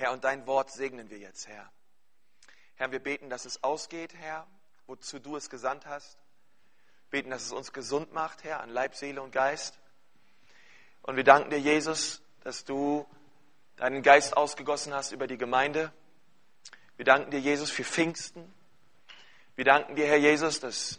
[0.00, 1.70] Herr, und dein Wort segnen wir jetzt, Herr.
[2.76, 4.46] Herr, wir beten, dass es ausgeht, Herr,
[4.86, 6.16] wozu du es gesandt hast.
[7.10, 9.78] Beten, dass es uns gesund macht, Herr, an Leib, Seele und Geist.
[11.02, 13.06] Und wir danken dir, Jesus, dass du
[13.76, 15.92] deinen Geist ausgegossen hast über die Gemeinde.
[16.96, 18.50] Wir danken dir, Jesus, für Pfingsten.
[19.54, 20.98] Wir danken dir, Herr Jesus, dass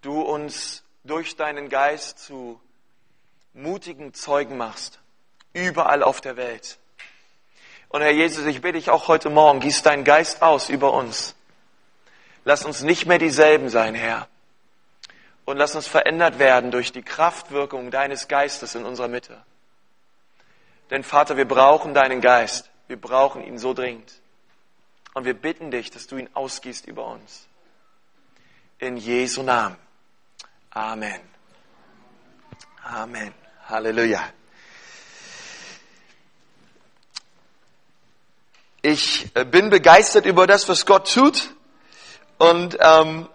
[0.00, 2.60] du uns durch deinen Geist zu
[3.52, 5.00] mutigen Zeugen machst,
[5.52, 6.80] überall auf der Welt.
[7.94, 11.36] Und Herr Jesus, ich bitte dich auch heute Morgen, gieß deinen Geist aus über uns.
[12.44, 14.26] Lass uns nicht mehr dieselben sein, Herr.
[15.44, 19.40] Und lass uns verändert werden durch die Kraftwirkung deines Geistes in unserer Mitte.
[20.90, 22.68] Denn Vater, wir brauchen deinen Geist.
[22.88, 24.12] Wir brauchen ihn so dringend.
[25.12, 27.46] Und wir bitten dich, dass du ihn ausgießt über uns.
[28.80, 29.76] In Jesu Namen.
[30.70, 31.20] Amen.
[32.82, 33.32] Amen.
[33.68, 34.20] Halleluja.
[38.86, 41.54] Ich äh, bin begeistert über das, was Gott tut.
[42.36, 43.30] Und, ähm,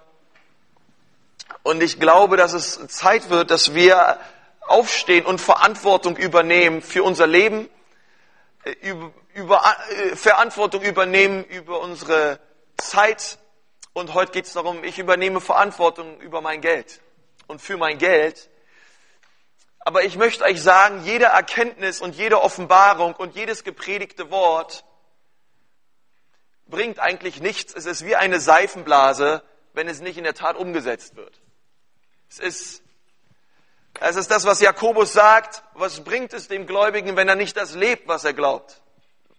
[1.64, 4.20] und ich glaube, dass es Zeit wird, dass wir
[4.68, 7.68] aufstehen und Verantwortung übernehmen für unser Leben,
[8.64, 12.40] äh, über, über, äh, Verantwortung übernehmen über unsere
[12.78, 13.40] Zeit.
[13.94, 17.02] Und heute geht es darum, ich übernehme Verantwortung über mein Geld
[17.48, 18.52] und für mein Geld.
[19.80, 24.84] Aber ich möchte euch sagen, jede Erkenntnis und jede Offenbarung und jedes gepredigte Wort
[26.70, 27.74] bringt eigentlich nichts.
[27.74, 31.40] Es ist wie eine Seifenblase, wenn es nicht in der Tat umgesetzt wird.
[32.30, 32.84] Es ist,
[34.00, 35.64] es ist das, was Jakobus sagt.
[35.74, 38.82] Was bringt es dem Gläubigen, wenn er nicht das lebt, was er glaubt?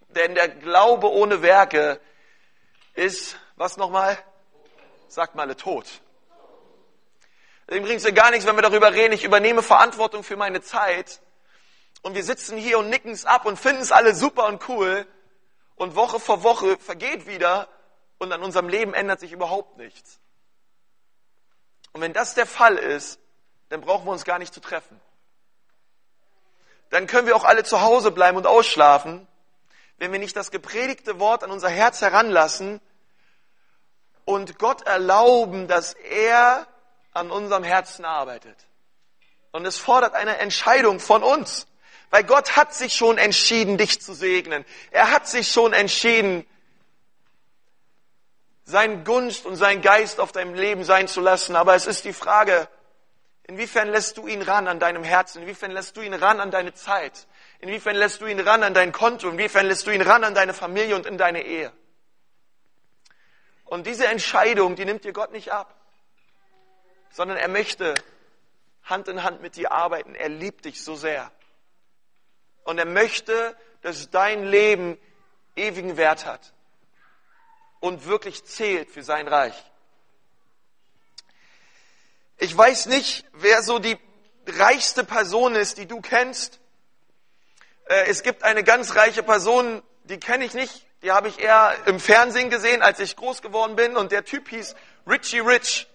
[0.08, 2.01] Denn der Glaube ohne Werke
[2.95, 4.19] ist, was nochmal?
[5.08, 5.86] Sagt mal, tot.
[7.70, 9.13] Dem bringt es ja gar nichts, wenn wir darüber reden.
[9.13, 11.20] Ich übernehme Verantwortung für meine Zeit.
[12.02, 15.07] Und wir sitzen hier und nicken es ab und finden es alle super und cool
[15.80, 17.67] und Woche vor Woche vergeht wieder
[18.18, 20.20] und an unserem Leben ändert sich überhaupt nichts.
[21.92, 23.18] Und wenn das der Fall ist,
[23.70, 25.01] dann brauchen wir uns gar nicht zu treffen.
[26.90, 29.27] Dann können wir auch alle zu Hause bleiben und ausschlafen,
[29.96, 32.83] wenn wir nicht das gepredigte Wort an unser Herz heranlassen
[34.27, 36.67] und Gott erlauben, dass er
[37.14, 38.67] an unserem Herzen arbeitet.
[39.51, 41.67] Und es fordert eine Entscheidung von uns.
[42.10, 44.64] Weil Gott hat sich schon entschieden, dich zu segnen.
[44.90, 46.44] Er hat sich schon entschieden,
[48.64, 51.56] seinen Gunst und seinen Geist auf deinem Leben sein zu lassen.
[51.56, 52.68] Aber es ist die Frage,
[53.44, 55.42] inwiefern lässt du ihn ran an deinem Herzen?
[55.42, 57.26] Inwiefern lässt du ihn ran an deine Zeit?
[57.60, 59.28] Inwiefern lässt du ihn ran an dein Konto?
[59.28, 61.72] Inwiefern lässt du ihn ran an deine Familie und in deine Ehe?
[63.64, 65.77] Und diese Entscheidung, die nimmt dir Gott nicht ab,
[67.10, 67.94] sondern er möchte
[68.82, 70.16] Hand in Hand mit dir arbeiten.
[70.16, 71.30] Er liebt dich so sehr.
[72.70, 74.97] Und er möchte, dass dein Leben
[75.57, 76.53] ewigen Wert hat
[77.81, 79.61] und wirklich zählt für sein Reich.
[82.39, 83.98] Ich weiß nicht, wer so die
[84.47, 86.61] reichste Person ist, die du kennst.
[87.86, 90.87] Äh, es gibt eine ganz reiche Person, die kenne ich nicht.
[91.02, 93.97] Die habe ich eher im Fernsehen gesehen, als ich groß geworden bin.
[93.97, 94.77] Und der Typ hieß
[95.08, 95.89] Richie Rich.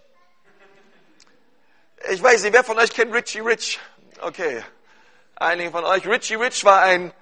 [2.11, 3.79] Ich weiß nicht, wer von euch kennt Richie Rich?
[4.19, 4.61] Okay
[5.35, 6.07] einigen von euch.
[6.07, 7.13] Richie Rich war ein,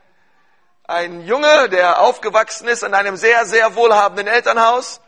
[0.85, 5.01] ein Junge, der aufgewachsen ist in einem sehr, sehr wohlhabenden Elternhaus.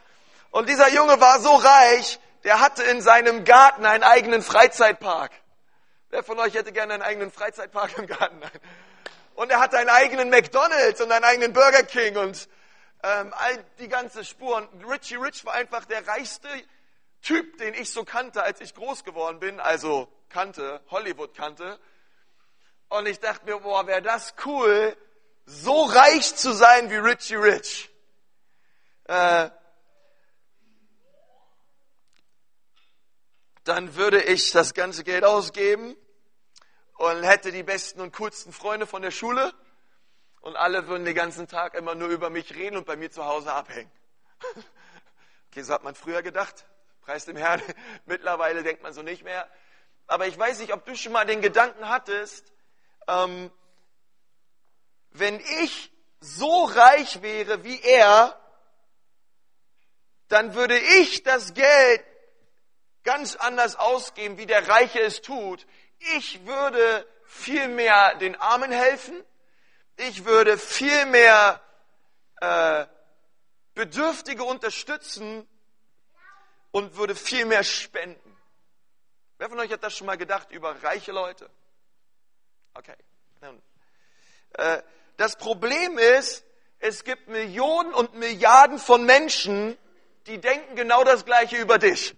[0.51, 5.31] Und dieser Junge war so reich, der hatte in seinem Garten einen eigenen Freizeitpark.
[6.09, 8.41] Wer von euch hätte gerne einen eigenen Freizeitpark im Garten?
[9.35, 12.47] Und er hatte einen eigenen McDonald's und einen eigenen Burger King und
[13.03, 14.55] ähm, all die ganze Spur.
[14.57, 16.47] Und Richie Rich war einfach der reichste
[17.21, 19.59] Typ, den ich so kannte, als ich groß geworden bin.
[19.59, 21.79] Also kannte, Hollywood kannte.
[22.89, 24.95] Und ich dachte mir, boah, wäre das cool,
[25.45, 27.89] so reich zu sein wie Richie Rich.
[29.05, 29.49] Äh,
[33.63, 35.95] dann würde ich das ganze Geld ausgeben
[36.97, 39.53] und hätte die besten und coolsten Freunde von der Schule
[40.41, 43.25] und alle würden den ganzen Tag immer nur über mich reden und bei mir zu
[43.25, 43.91] Hause abhängen.
[45.51, 46.65] Okay, so hat man früher gedacht.
[46.99, 47.61] Preis dem Herrn.
[48.05, 49.49] Mittlerweile denkt man so nicht mehr.
[50.05, 52.51] Aber ich weiß nicht, ob du schon mal den Gedanken hattest,
[53.07, 53.51] ähm,
[55.11, 58.39] wenn ich so reich wäre wie er,
[60.27, 62.03] dann würde ich das Geld
[63.03, 65.65] ganz anders ausgeben, wie der Reiche es tut.
[66.17, 69.23] Ich würde viel mehr den Armen helfen.
[69.97, 71.61] Ich würde viel mehr
[72.41, 72.85] äh,
[73.75, 75.47] Bedürftige unterstützen
[76.71, 78.37] und würde viel mehr spenden.
[79.37, 81.49] Wer von euch hat das schon mal gedacht über reiche Leute?
[82.75, 82.95] Okay.
[84.53, 84.81] Äh,
[85.17, 86.43] das Problem ist,
[86.79, 89.77] es gibt Millionen und Milliarden von Menschen,
[90.27, 92.15] die denken genau das Gleiche über dich.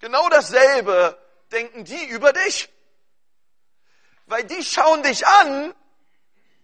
[0.00, 1.18] Genau dasselbe
[1.50, 2.68] denken die über dich.
[4.26, 5.74] Weil die schauen dich an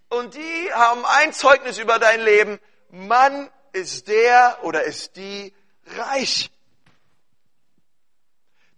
[0.09, 2.61] und die haben ein Zeugnis über dein Leben.
[2.91, 5.55] Mann ist der oder ist die
[5.87, 6.51] reich.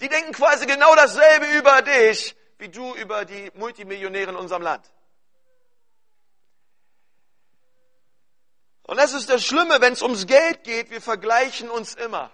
[0.03, 4.85] Die denken quasi genau dasselbe über dich, wie du über die Multimillionäre in unserem Land.
[8.83, 12.33] Und das ist das Schlimme, wenn es ums Geld geht, wir vergleichen uns immer.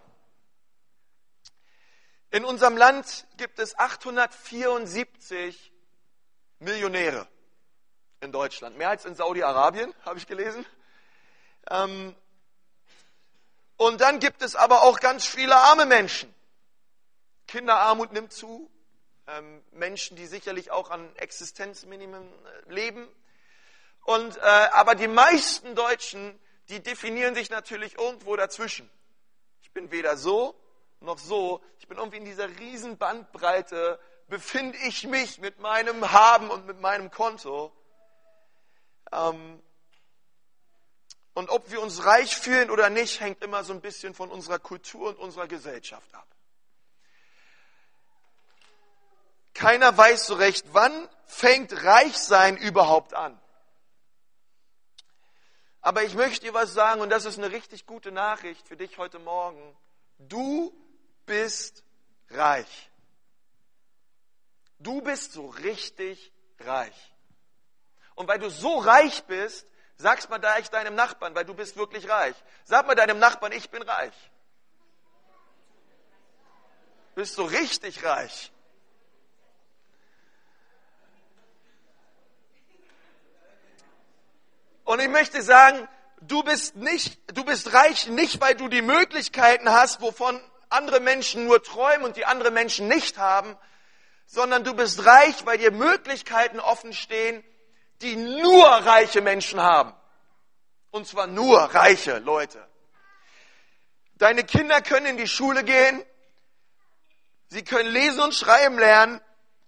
[2.30, 5.70] In unserem Land gibt es 874
[6.60, 7.28] Millionäre
[8.20, 8.78] in Deutschland.
[8.78, 10.64] Mehr als in Saudi-Arabien, habe ich gelesen.
[11.70, 12.16] Ähm,
[13.76, 16.34] und dann gibt es aber auch ganz viele arme Menschen.
[17.48, 18.70] Kinderarmut nimmt zu.
[19.26, 23.08] Ähm, Menschen, die sicherlich auch an Existenzminimum äh, leben.
[24.04, 28.88] Und, äh, aber die meisten Deutschen, die definieren sich natürlich irgendwo dazwischen.
[29.62, 30.54] Ich bin weder so
[31.00, 31.62] noch so.
[31.78, 33.98] Ich bin irgendwie in dieser riesen Bandbreite,
[34.28, 37.72] befinde ich mich mit meinem Haben und mit meinem Konto.
[39.12, 39.62] Ähm,
[41.34, 44.58] und ob wir uns reich fühlen oder nicht, hängt immer so ein bisschen von unserer
[44.58, 46.26] Kultur und unserer Gesellschaft ab.
[49.58, 53.36] Keiner weiß so recht, wann fängt Reichsein überhaupt an.
[55.80, 58.98] Aber ich möchte dir was sagen und das ist eine richtig gute Nachricht für dich
[58.98, 59.76] heute Morgen.
[60.20, 60.72] Du
[61.26, 61.82] bist
[62.30, 62.88] reich.
[64.78, 67.12] Du bist so richtig reich.
[68.14, 69.66] Und weil du so reich bist,
[69.96, 72.36] sagst mal da ich deinem Nachbarn, weil du bist wirklich reich.
[72.62, 74.14] Sag mal deinem Nachbarn, ich bin reich.
[77.16, 78.52] Bist du richtig reich.
[84.98, 85.86] Und ich möchte sagen,
[86.22, 90.40] du bist nicht, du bist reich nicht, weil du die Möglichkeiten hast, wovon
[90.70, 93.56] andere Menschen nur träumen und die andere Menschen nicht haben,
[94.26, 97.44] sondern du bist reich, weil dir Möglichkeiten offen stehen,
[98.02, 99.94] die nur reiche Menschen haben.
[100.90, 102.66] Und zwar nur reiche Leute.
[104.16, 106.04] Deine Kinder können in die Schule gehen,
[107.46, 109.20] sie können lesen und schreiben lernen,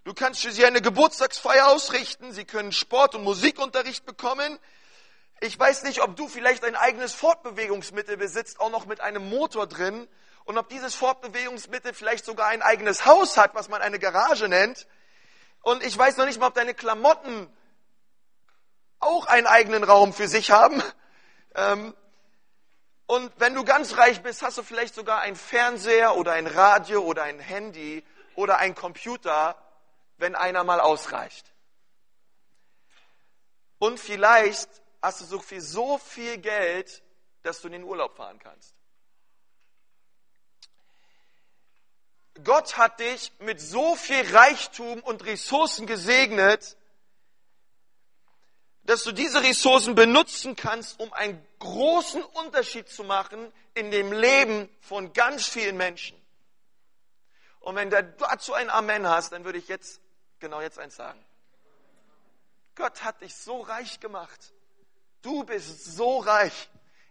[0.03, 4.59] du kannst für sie eine Geburtstagsfeier ausrichten, sie können Sport- und Musikunterricht bekommen,
[5.41, 9.67] ich weiß nicht, ob du vielleicht ein eigenes Fortbewegungsmittel besitzt, auch noch mit einem Motor
[9.67, 10.07] drin,
[10.45, 14.87] und ob dieses Fortbewegungsmittel vielleicht sogar ein eigenes Haus hat, was man eine Garage nennt.
[15.63, 17.49] Und ich weiß noch nicht mal, ob deine Klamotten
[18.99, 20.83] auch einen eigenen Raum für sich haben.
[21.55, 21.95] Ähm,
[23.07, 27.03] und wenn du ganz reich bist, hast du vielleicht sogar ein Fernseher oder ein Radio
[27.03, 28.05] oder ein Handy
[28.35, 29.57] oder ein Computer,
[30.17, 31.53] wenn einer mal ausreicht.
[33.79, 34.69] Und vielleicht
[35.03, 37.03] hast du so viel, so viel Geld,
[37.43, 38.75] dass du in den Urlaub fahren kannst.
[42.45, 46.77] Gott hat dich mit so viel Reichtum und Ressourcen gesegnet,
[48.85, 54.69] dass du diese Ressourcen benutzen kannst, um einen großen Unterschied zu machen in dem Leben
[54.81, 56.21] von ganz vielen Menschen.
[57.61, 60.01] Und wenn du dazu ein Amen hast, dann würde ich jetzt,
[60.39, 61.23] genau jetzt eins sagen.
[62.75, 64.55] Gott hat dich so reich gemacht.
[65.23, 66.69] Du bist so reich.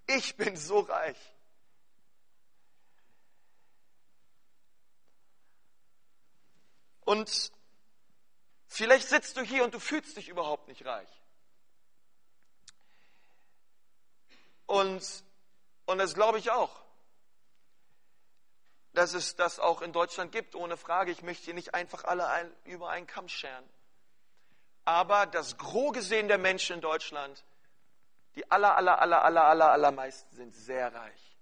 [0.07, 1.17] Ich bin so reich.
[7.01, 7.51] Und
[8.67, 11.09] vielleicht sitzt du hier und du fühlst dich überhaupt nicht reich.
[14.67, 15.03] Und,
[15.87, 16.83] und das glaube ich auch,
[18.93, 21.11] dass es das auch in Deutschland gibt, ohne Frage.
[21.11, 23.67] Ich möchte hier nicht einfach alle ein, über einen Kamm scheren.
[24.85, 27.43] Aber das Gros gesehen der Menschen in Deutschland
[28.35, 31.37] die aller, aller, aller, aller, aller, allermeisten sind sehr reich.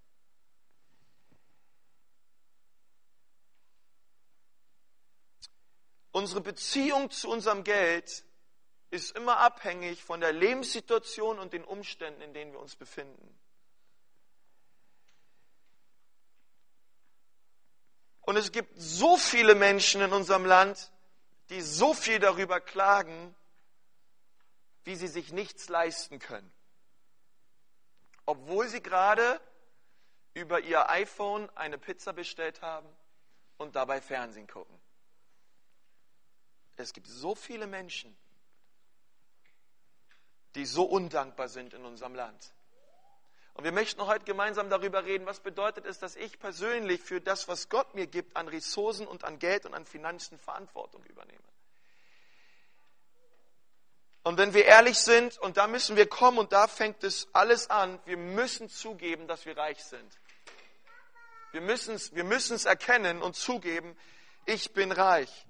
[6.12, 8.26] Unsere Beziehung zu unserem Geld
[8.90, 13.38] ist immer abhängig von der Lebenssituation und den Umständen, in denen wir uns befinden.
[18.22, 20.92] Und es gibt so viele Menschen in unserem Land,
[21.50, 23.36] die so viel darüber klagen,
[24.84, 26.57] wie sie sich nichts leisten können
[28.28, 29.42] obwohl sie gerade
[30.36, 32.88] über ihr iPhone eine Pizza bestellt haben
[33.58, 34.78] und dabei Fernsehen gucken.
[36.76, 38.16] Es gibt so viele Menschen,
[40.54, 42.54] die so undankbar sind in unserem Land.
[43.56, 47.48] Und wir möchten heute gemeinsam darüber reden, was bedeutet es, dass ich persönlich für das,
[47.48, 51.42] was Gott mir gibt, an Ressourcen und an Geld und an Finanzen Verantwortung übernehme.
[54.28, 57.70] Und wenn wir ehrlich sind, und da müssen wir kommen, und da fängt es alles
[57.70, 60.20] an, wir müssen zugeben, dass wir reich sind.
[61.54, 63.98] Wir müssen es wir müssen's erkennen und zugeben,
[64.46, 65.46] ich bin reich.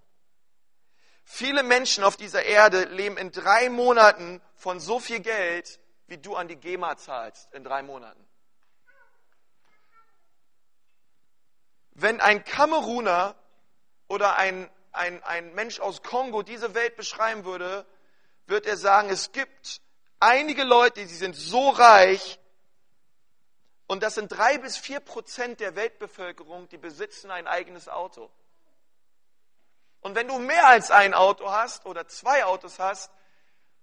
[1.24, 6.36] Viele Menschen auf dieser Erde leben in drei Monaten von so viel Geld, wie du
[6.36, 8.24] an die GEMA zahlst in drei Monaten.
[11.94, 13.34] Wenn ein Kameruner
[14.08, 17.88] oder ein, ein, ein Mensch aus Kongo diese Welt beschreiben würde,
[18.48, 19.82] wird er sagen, es gibt
[20.20, 22.40] einige Leute, die sind so reich,
[23.88, 28.30] und das sind drei bis vier Prozent der Weltbevölkerung, die besitzen ein eigenes Auto.
[30.02, 33.12] Und wenn du mehr als ein Auto hast oder zwei Autos hast,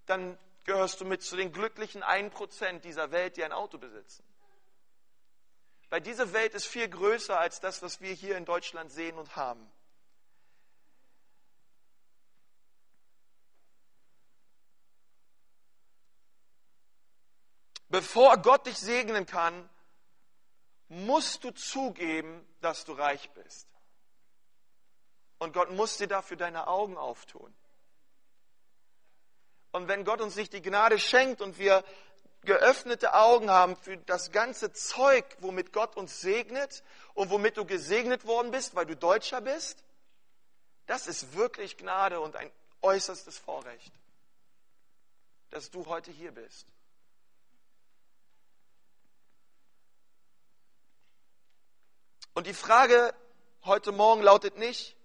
[0.07, 4.25] dann gehörst du mit zu den glücklichen 1% dieser Welt, die ein Auto besitzen.
[5.89, 9.37] Weil diese Welt ist viel größer als das, was wir hier in Deutschland sehen und
[9.37, 9.71] haben.
[17.95, 19.71] Bevor Gott dich segnen kann,
[20.89, 23.69] musst du zugeben, dass du reich bist.
[25.39, 27.55] Und Gott muss dir dafür deine Augen auftun.
[29.71, 31.85] Und wenn Gott uns nicht die Gnade schenkt und wir
[32.41, 36.83] geöffnete Augen haben für das ganze Zeug, womit Gott uns segnet
[37.15, 39.85] und womit du gesegnet worden bist, weil du Deutscher bist,
[40.87, 42.51] das ist wirklich Gnade und ein
[42.83, 43.93] äußerstes Vorrecht,
[45.51, 46.67] dass du heute hier bist.
[52.35, 53.15] Und die Frage
[53.65, 54.97] heute Morgen lautet nicht,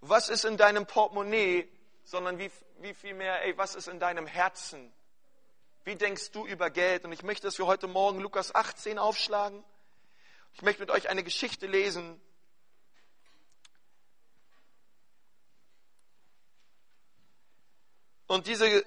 [0.00, 1.68] was ist in deinem Portemonnaie,
[2.02, 4.92] sondern wie, wie viel mehr, ey, was ist in deinem Herzen?
[5.84, 7.04] Wie denkst du über Geld?
[7.04, 9.62] Und ich möchte, dass wir heute Morgen Lukas 18 aufschlagen.
[10.54, 12.20] Ich möchte mit euch eine Geschichte lesen.
[18.26, 18.84] Und diese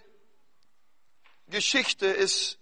[1.47, 2.59] Geschichte ist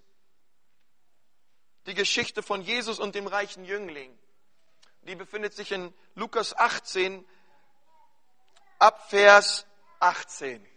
[1.87, 4.15] die Geschichte von Jesus und dem reichen Jüngling.
[5.07, 7.25] Die befindet sich in Lukas 18,
[8.77, 9.65] ab Vers
[10.01, 10.67] 18.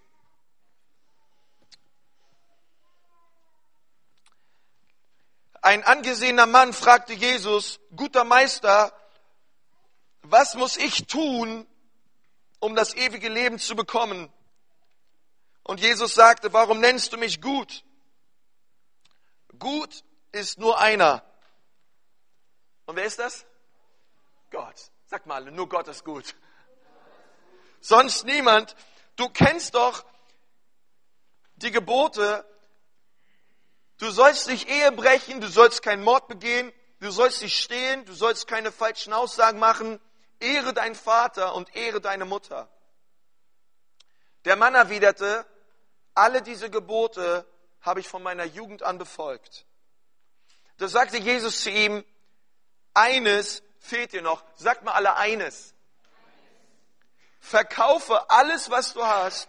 [5.63, 8.97] Ein angesehener Mann fragte Jesus, guter Meister,
[10.23, 11.67] was muss ich tun,
[12.61, 14.33] um das ewige Leben zu bekommen?
[15.65, 17.85] Und Jesus sagte, warum nennst du mich gut?
[19.59, 21.25] Gut ist nur einer.
[22.87, 23.45] Und wer ist das?
[24.51, 24.91] Gott.
[25.07, 26.35] Sag mal, nur Gott ist gut.
[27.81, 28.77] Sonst niemand.
[29.17, 30.05] Du kennst doch
[31.57, 32.45] die Gebote.
[33.99, 38.15] Du sollst nicht Ehe brechen, du sollst keinen Mord begehen, du sollst nicht stehlen, du
[38.15, 40.01] sollst keine falschen Aussagen machen.
[40.39, 42.71] Ehre deinen Vater und ehre deine Mutter.
[44.47, 45.45] Der Mann erwiderte,
[46.15, 47.47] alle diese Gebote
[47.83, 49.67] habe ich von meiner Jugend an befolgt.
[50.79, 52.05] Da sagte Jesus zu ihm,
[52.95, 54.45] eines fehlt dir noch.
[54.55, 55.75] Sagt mal alle eines.
[57.41, 59.49] Verkaufe alles, was du hast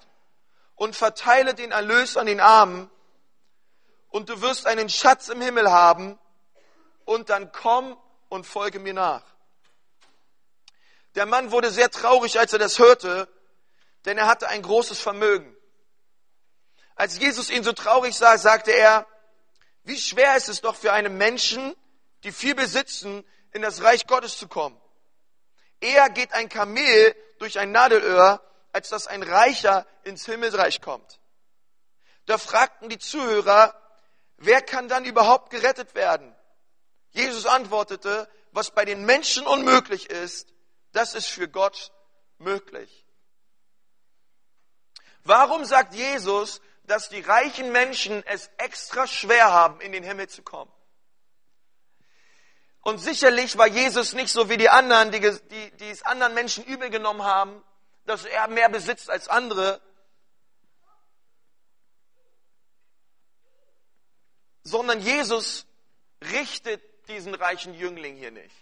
[0.76, 2.90] und verteile den Erlös an den Armen
[4.10, 6.18] und du wirst einen Schatz im Himmel haben
[7.06, 7.98] und dann komm
[8.30, 9.24] und folge mir nach.
[11.16, 13.28] Der Mann wurde sehr traurig, als er das hörte,
[14.06, 15.56] denn er hatte ein großes Vermögen.
[16.96, 19.06] Als Jesus ihn so traurig sah, sagte er,
[19.84, 21.76] wie schwer ist es doch für einen Menschen,
[22.24, 24.80] die viel besitzen, in das Reich Gottes zu kommen.
[25.80, 28.42] Eher geht ein Kamel durch ein Nadelöhr,
[28.72, 31.20] als dass ein Reicher ins Himmelreich kommt.
[32.26, 33.76] Da fragten die Zuhörer,
[34.38, 36.36] wer kann dann überhaupt gerettet werden?
[37.10, 40.54] Jesus antwortete, was bei den Menschen unmöglich ist,
[40.92, 41.92] das ist für Gott
[42.38, 43.06] möglich.
[45.24, 50.42] Warum sagt Jesus, dass die reichen Menschen es extra schwer haben, in den Himmel zu
[50.42, 50.72] kommen?
[52.82, 56.64] Und sicherlich war Jesus nicht so wie die anderen, die, die, die es anderen Menschen
[56.66, 57.64] übel genommen haben,
[58.06, 59.80] dass er mehr besitzt als andere.
[64.64, 65.68] Sondern Jesus
[66.32, 68.56] richtet diesen reichen Jüngling hier nicht.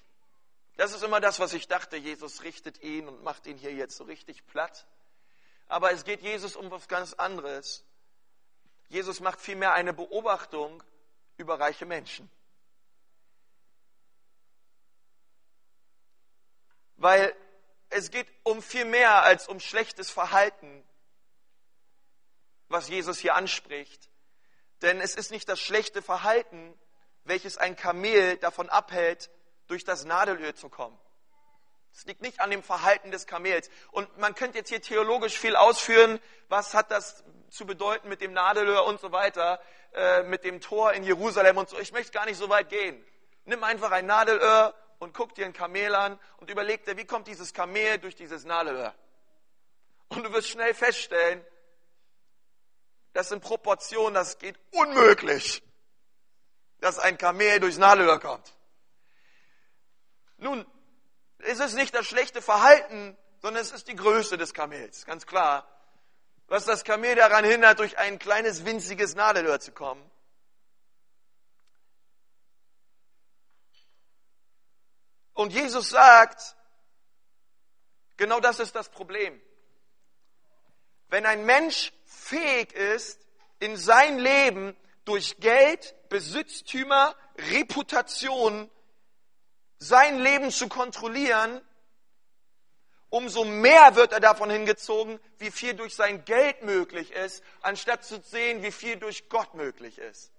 [0.75, 1.97] Das ist immer das, was ich dachte.
[1.97, 4.88] Jesus richtet ihn und macht ihn hier jetzt so richtig platt.
[5.67, 7.83] Aber es geht Jesus um was ganz anderes.
[8.88, 10.83] Jesus macht vielmehr eine Beobachtung
[11.38, 12.29] über reiche Menschen.
[17.00, 17.34] Weil
[17.89, 20.84] es geht um viel mehr als um schlechtes Verhalten,
[22.68, 24.10] was Jesus hier anspricht.
[24.82, 26.77] Denn es ist nicht das schlechte Verhalten,
[27.24, 29.29] welches ein Kamel davon abhält,
[29.68, 31.00] durch das Nadelöhr zu kommen.
[31.94, 33.70] Es liegt nicht an dem Verhalten des Kamels.
[33.91, 38.34] Und man könnte jetzt hier theologisch viel ausführen, was hat das zu bedeuten mit dem
[38.34, 39.60] Nadelöhr und so weiter,
[39.94, 41.79] äh, mit dem Tor in Jerusalem und so.
[41.79, 43.03] Ich möchte gar nicht so weit gehen.
[43.46, 47.27] Nimm einfach ein Nadelöhr und guck dir ein Kamel an und überleg dir, wie kommt
[47.27, 48.94] dieses Kamel durch dieses Nadelöhr?
[50.10, 51.44] Und du wirst schnell feststellen,
[53.13, 55.63] das sind Proportionen, das geht unmöglich,
[56.79, 58.53] dass ein Kamel durchs Nadelöhr kommt.
[60.38, 60.65] Nun,
[61.39, 65.68] es ist nicht das schlechte Verhalten, sondern es ist die Größe des Kamels, ganz klar.
[66.48, 70.10] Was das Kamel daran hindert, durch ein kleines winziges Nadelöhr zu kommen.
[75.39, 76.58] Und Jesus sagt,
[78.17, 79.41] genau das ist das Problem.
[81.08, 83.25] Wenn ein Mensch fähig ist,
[83.60, 87.15] in sein Leben durch Geld, Besitztümer,
[87.53, 88.69] Reputation
[89.77, 91.62] sein Leben zu kontrollieren,
[93.08, 98.19] umso mehr wird er davon hingezogen, wie viel durch sein Geld möglich ist, anstatt zu
[98.24, 100.34] sehen, wie viel durch Gott möglich ist.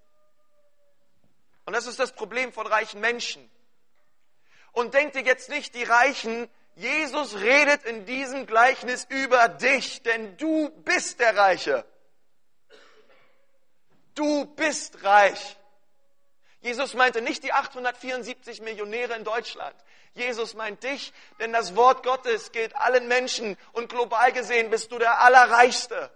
[1.64, 3.50] Und das ist das Problem von reichen Menschen.
[4.72, 10.36] Und denkt ihr jetzt nicht, die Reichen, Jesus redet in diesem Gleichnis über dich, denn
[10.36, 11.84] du bist der Reiche.
[14.14, 15.56] Du bist reich.
[16.60, 19.74] Jesus meinte nicht die 874 Millionäre in Deutschland.
[20.14, 24.98] Jesus meint dich, denn das Wort Gottes gilt allen Menschen und global gesehen bist du
[24.98, 26.10] der Allerreichste.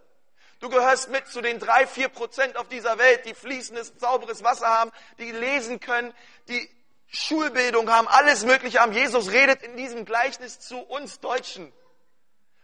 [0.60, 4.68] Du gehörst mit zu den drei, vier Prozent auf dieser Welt, die fließendes, sauberes Wasser
[4.68, 6.12] haben, die lesen können,
[6.48, 6.68] die
[7.14, 8.92] Schulbildung haben, alles Mögliche haben.
[8.92, 11.72] Jesus redet in diesem Gleichnis zu uns Deutschen.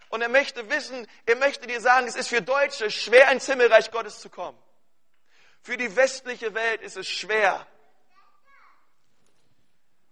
[0.09, 3.93] Und er möchte wissen, er möchte dir sagen, es ist für Deutsche schwer, ins Himmelreich
[3.93, 4.59] Gottes zu kommen.
[5.63, 7.67] Für die westliche Welt ist es schwer,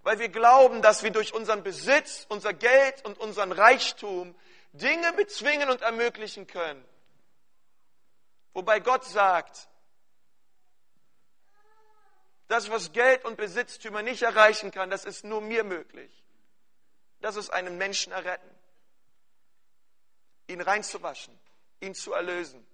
[0.03, 4.35] weil wir glauben, dass wir durch unseren Besitz, unser Geld und unseren Reichtum
[4.72, 6.85] Dinge bezwingen und ermöglichen können.
[8.53, 9.68] Wobei Gott sagt,
[12.49, 16.25] das, was Geld und Besitztümer nicht erreichen kann, das ist nur mir möglich.
[17.21, 18.51] Das ist einen Menschen erretten,
[20.47, 21.39] ihn reinzuwaschen,
[21.81, 22.67] ihn zu erlösen.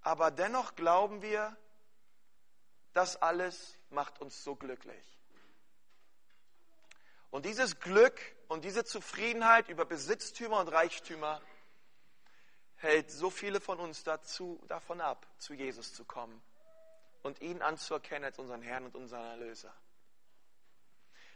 [0.00, 1.56] Aber dennoch glauben wir,
[2.94, 5.04] das alles macht uns so glücklich.
[7.30, 11.42] Und dieses Glück und diese Zufriedenheit über Besitztümer und Reichtümer
[12.78, 16.40] hält so viele von uns dazu, davon ab, zu Jesus zu kommen
[17.22, 19.74] und ihn anzuerkennen als unseren Herrn und unseren Erlöser.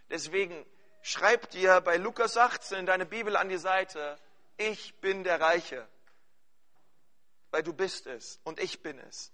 [0.09, 0.65] Deswegen
[1.03, 4.19] schreib dir bei Lukas 18 in deine Bibel an die Seite,
[4.57, 5.89] ich bin der Reiche,
[7.51, 9.33] weil du bist es und ich bin es.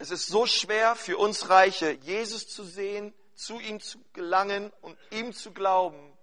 [0.00, 4.98] Es ist so schwer für uns Reiche, Jesus zu sehen, zu ihm zu gelangen und
[5.12, 6.18] ihm zu glauben.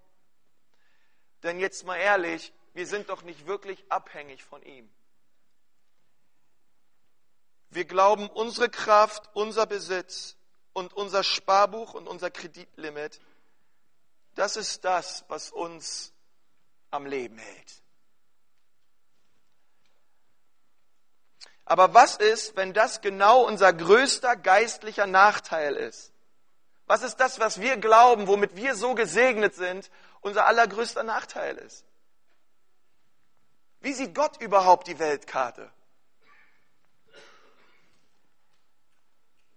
[1.44, 4.94] Denn jetzt mal ehrlich, wir sind doch nicht wirklich abhängig von ihm.
[7.70, 10.36] Wir glauben, unsere Kraft, unser Besitz
[10.74, 13.22] und unser Sparbuch und unser Kreditlimit,
[14.34, 16.14] das ist das, was uns
[16.92, 17.82] am Leben hält.
[21.64, 26.12] Aber was ist, wenn das genau unser größter geistlicher Nachteil ist?
[26.88, 29.90] Was ist das, was wir glauben, womit wir so gesegnet sind,
[30.22, 31.84] unser allergrößter Nachteil ist?
[33.82, 35.72] Wie sieht Gott überhaupt die Weltkarte?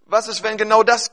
[0.03, 1.11] Was ist, wenn genau das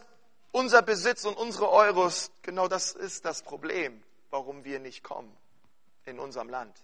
[0.52, 5.36] unser Besitz und unsere Euros, genau das ist das Problem, warum wir nicht kommen
[6.06, 6.82] in unserem Land?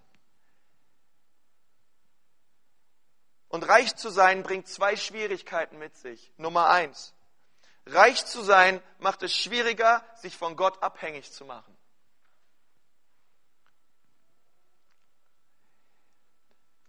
[3.48, 6.32] Und reich zu sein bringt zwei Schwierigkeiten mit sich.
[6.38, 7.14] Nummer eins.
[7.86, 11.78] Reich zu sein macht es schwieriger, sich von Gott abhängig zu machen.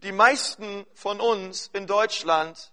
[0.03, 2.73] Die meisten von uns in Deutschland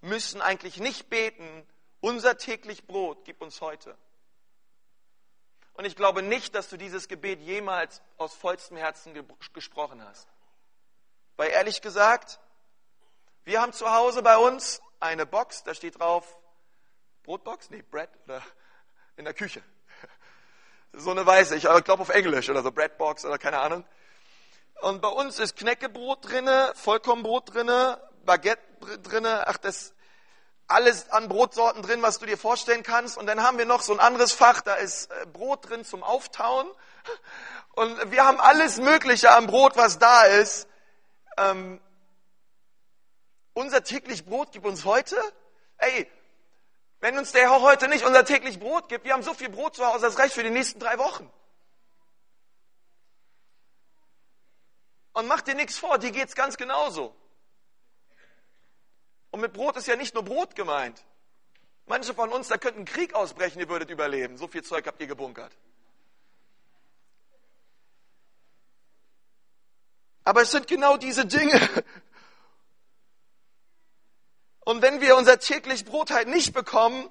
[0.00, 1.66] müssen eigentlich nicht beten,
[2.00, 3.96] unser täglich Brot gib uns heute.
[5.74, 9.12] Und ich glaube nicht, dass du dieses Gebet jemals aus vollstem Herzen
[9.52, 10.28] gesprochen hast.
[11.36, 12.38] Weil ehrlich gesagt,
[13.44, 16.38] wir haben zu Hause bei uns eine Box, da steht drauf
[17.24, 18.42] Brotbox, nee, Bread oder
[19.16, 19.62] in der Küche.
[20.92, 23.84] So eine weiße, ich glaube auf Englisch oder so Breadbox oder keine Ahnung.
[24.82, 29.94] Und bei uns ist Knäckebrot drinne, Vollkornbrot drinne, Baguette drinne, ach das
[30.66, 33.16] alles an Brotsorten drin, was du dir vorstellen kannst.
[33.16, 36.02] Und dann haben wir noch so ein anderes Fach, da ist äh, Brot drin zum
[36.02, 36.70] Auftauen.
[37.72, 40.68] Und wir haben alles Mögliche an Brot, was da ist.
[41.38, 41.80] Ähm,
[43.54, 45.16] unser täglich Brot gib uns heute?
[45.78, 46.08] Ey,
[47.04, 49.76] wenn uns der Herr heute nicht unser täglich Brot gibt, wir haben so viel Brot
[49.76, 51.30] zu Hause, das reicht für die nächsten drei Wochen.
[55.12, 57.14] Und mach dir nichts vor, dir geht's ganz genauso.
[59.32, 61.04] Und mit Brot ist ja nicht nur Brot gemeint.
[61.84, 64.38] Manche von uns, da könnte ein Krieg ausbrechen, ihr würdet überleben.
[64.38, 65.54] So viel Zeug habt ihr gebunkert.
[70.24, 71.60] Aber es sind genau diese Dinge.
[74.64, 77.10] Und wenn wir unser täglich Brot halt nicht bekommen,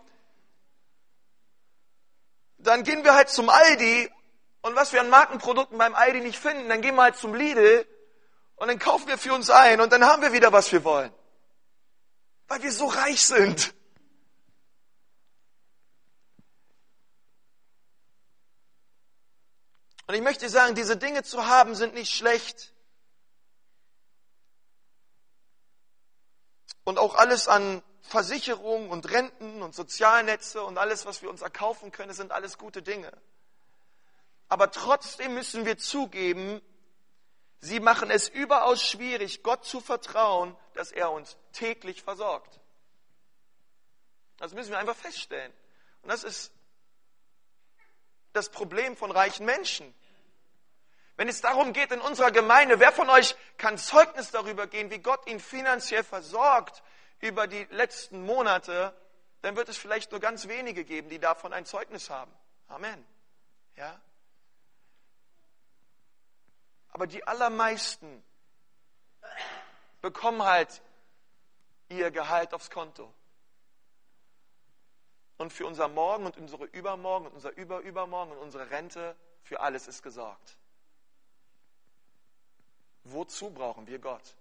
[2.58, 4.10] dann gehen wir halt zum Aldi
[4.62, 7.86] und was wir an Markenprodukten beim Aldi nicht finden, dann gehen wir halt zum Lidl
[8.56, 11.14] und dann kaufen wir für uns ein und dann haben wir wieder, was wir wollen.
[12.48, 13.74] Weil wir so reich sind.
[20.08, 22.73] Und ich möchte sagen, diese Dinge zu haben, sind nicht schlecht.
[26.84, 31.92] Und auch alles an Versicherungen und Renten und Sozialnetze und alles, was wir uns erkaufen
[31.92, 33.12] können, sind alles gute Dinge.
[34.50, 36.62] Aber trotzdem müssen wir zugeben,
[37.60, 42.60] sie machen es überaus schwierig, Gott zu vertrauen, dass er uns täglich versorgt.
[44.38, 45.54] Das müssen wir einfach feststellen.
[46.02, 46.52] Und das ist
[48.34, 49.94] das Problem von reichen Menschen.
[51.16, 55.00] Wenn es darum geht in unserer Gemeinde, wer von euch kann Zeugnis darüber gehen, wie
[55.00, 56.82] Gott ihn finanziell versorgt
[57.20, 58.96] über die letzten Monate,
[59.42, 62.34] dann wird es vielleicht nur ganz wenige geben, die davon ein Zeugnis haben.
[62.68, 63.06] Amen.
[63.76, 64.00] Ja?
[66.90, 68.24] Aber die allermeisten
[70.02, 70.82] bekommen halt
[71.90, 73.14] ihr Gehalt aufs Konto.
[75.38, 79.88] Und für unser Morgen und unsere Übermorgen und unser Überübermorgen und unsere Rente, für alles
[79.88, 80.58] ist gesorgt.
[83.04, 84.36] Wozu brauchen wir Gott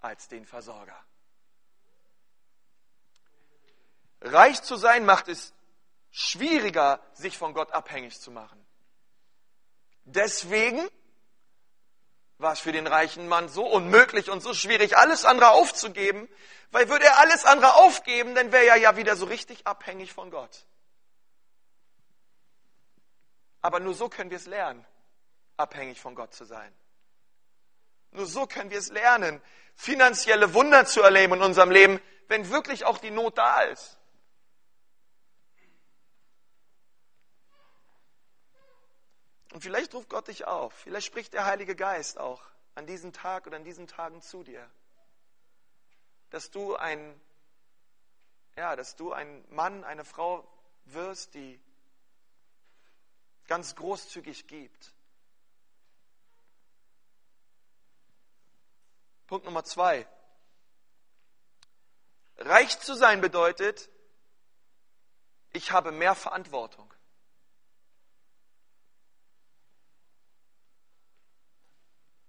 [0.00, 0.98] als den Versorger?
[4.20, 5.52] Reich zu sein macht es
[6.10, 8.64] schwieriger, sich von Gott abhängig zu machen.
[10.04, 10.88] Deswegen
[12.38, 16.28] war es für den reichen Mann so unmöglich und so schwierig, alles andere aufzugeben,
[16.70, 20.30] weil würde er alles andere aufgeben, dann wäre er ja wieder so richtig abhängig von
[20.30, 20.66] Gott.
[23.60, 24.84] Aber nur so können wir es lernen,
[25.56, 26.74] abhängig von Gott zu sein.
[28.12, 29.42] Nur so können wir es lernen,
[29.74, 33.98] finanzielle Wunder zu erleben in unserem Leben, wenn wirklich auch die Not da ist.
[39.52, 42.42] Und vielleicht ruft Gott dich auf, vielleicht spricht der Heilige Geist auch
[42.74, 44.70] an diesem Tag oder an diesen Tagen zu dir,
[46.30, 47.20] dass du ein,
[48.56, 50.48] ja, dass du ein Mann, eine Frau
[50.86, 51.60] wirst, die
[53.46, 54.94] ganz großzügig gibt.
[59.32, 60.06] Punkt Nummer zwei.
[62.36, 63.88] Reich zu sein bedeutet,
[65.54, 66.92] ich habe mehr Verantwortung.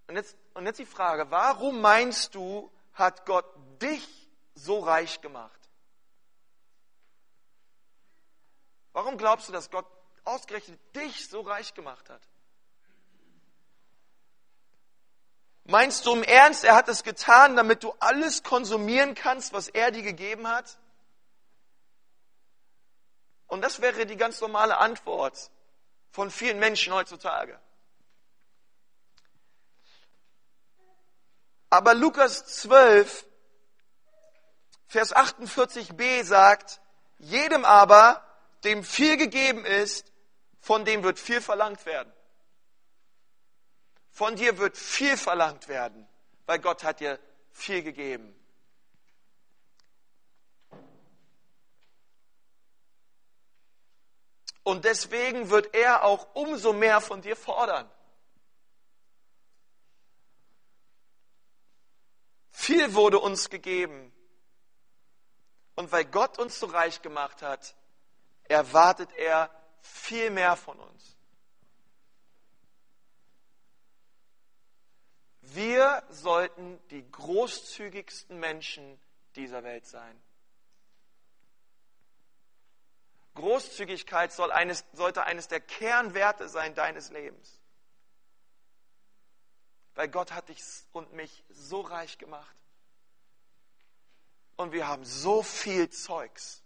[0.07, 5.59] Und jetzt, und jetzt die Frage, warum meinst du, hat Gott dich so reich gemacht?
[8.93, 9.87] Warum glaubst du, dass Gott
[10.23, 12.25] ausgerechnet dich so reich gemacht hat?
[15.65, 19.91] Meinst du im Ernst, er hat es getan, damit du alles konsumieren kannst, was er
[19.91, 20.78] dir gegeben hat?
[23.47, 25.52] Und das wäre die ganz normale Antwort
[26.12, 27.60] von vielen Menschen heutzutage.
[31.69, 33.26] Aber Lukas 12,
[34.88, 36.82] Vers 48b sagt,
[37.17, 38.23] jedem aber,
[38.63, 40.12] dem viel gegeben ist,
[40.60, 42.13] von dem wird viel verlangt werden.
[44.13, 46.08] Von dir wird viel verlangt werden,
[46.45, 47.19] weil Gott hat dir
[47.52, 48.36] viel gegeben.
[54.62, 57.89] Und deswegen wird er auch umso mehr von dir fordern.
[62.52, 64.13] Viel wurde uns gegeben.
[65.73, 67.76] Und weil Gott uns so reich gemacht hat,
[68.43, 69.49] erwartet er
[69.82, 71.12] viel mehr von uns.
[75.53, 78.99] Wir sollten die großzügigsten Menschen
[79.35, 80.19] dieser Welt sein.
[83.35, 87.59] Großzügigkeit soll eines, sollte eines der Kernwerte sein deines Lebens.
[89.93, 92.55] Weil Gott hat dich und mich so reich gemacht.
[94.55, 96.63] Und wir haben so viel Zeugs.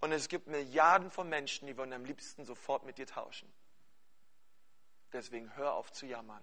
[0.00, 3.52] Und es gibt Milliarden von Menschen, die wollen am liebsten sofort mit dir tauschen.
[5.12, 6.42] Deswegen hör auf zu jammern.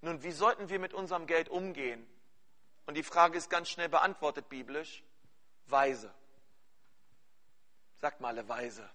[0.00, 2.06] Nun, wie sollten wir mit unserem Geld umgehen?
[2.86, 5.02] Und die Frage ist ganz schnell beantwortet biblisch.
[5.66, 6.14] Weise.
[7.96, 8.88] Sagt mal alle weise.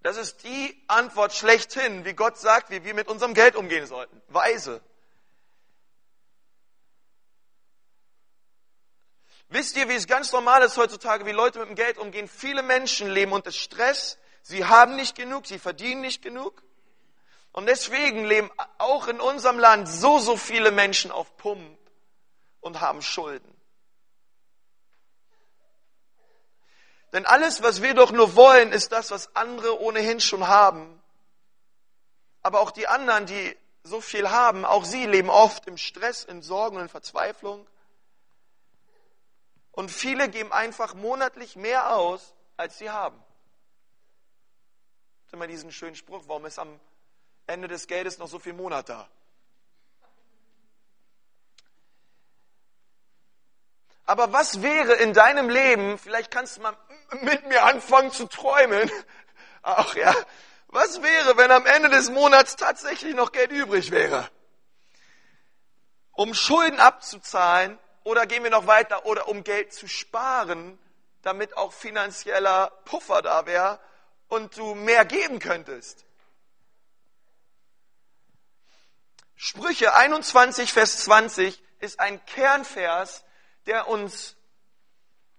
[0.00, 4.22] Das ist die Antwort schlechthin, wie Gott sagt, wie wir mit unserem Geld umgehen sollten.
[4.28, 4.80] Weise.
[9.48, 12.28] Wisst ihr, wie es ganz normal ist heutzutage, wie Leute mit dem Geld umgehen?
[12.28, 14.18] Viele Menschen leben unter Stress.
[14.42, 16.62] Sie haben nicht genug, sie verdienen nicht genug.
[17.52, 21.78] Und deswegen leben auch in unserem Land so, so viele Menschen auf Pump
[22.60, 23.56] und haben Schulden.
[27.12, 31.00] Denn alles, was wir doch nur wollen, ist das, was andere ohnehin schon haben.
[32.42, 36.42] Aber auch die anderen, die so viel haben, auch sie leben oft im Stress, in
[36.42, 37.66] Sorgen und in Verzweiflung.
[39.76, 43.22] Und viele geben einfach monatlich mehr aus, als sie haben.
[45.26, 46.80] Ist immer diesen schönen Spruch, warum ist am
[47.46, 49.06] Ende des Geldes noch so viel Monat da?
[54.06, 56.76] Aber was wäre in deinem Leben, vielleicht kannst du mal
[57.20, 58.90] mit mir anfangen zu träumen,
[59.62, 60.14] ach ja,
[60.68, 64.30] was wäre, wenn am Ende des Monats tatsächlich noch Geld übrig wäre?
[66.12, 70.78] Um Schulden abzuzahlen, oder gehen wir noch weiter, oder um Geld zu sparen,
[71.22, 73.80] damit auch finanzieller Puffer da wäre
[74.28, 76.04] und du mehr geben könntest.
[79.34, 83.24] Sprüche 21, Vers 20 ist ein Kernvers,
[83.66, 84.36] der uns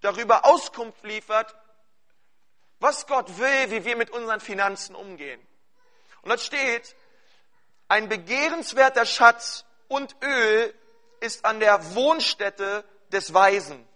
[0.01, 1.55] darüber Auskunft liefert,
[2.81, 5.39] was Gott will, wie wir mit unseren Finanzen umgehen.
[6.21, 6.97] Und dort steht,
[7.87, 10.73] ein begehrenswerter Schatz und Öl
[11.21, 13.87] ist an der Wohnstätte des Weisen.